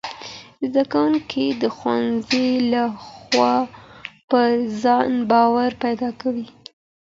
زدهکوونکي 0.69 1.45
د 1.61 1.63
ښوونځي 1.77 2.47
له 2.71 2.83
خوا 3.05 3.55
پر 4.29 4.49
ځان 4.83 5.11
باور 5.31 5.71
پیدا 5.83 6.09
کوي. 6.21 6.47